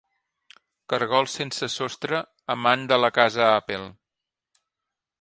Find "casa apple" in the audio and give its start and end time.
3.21-3.87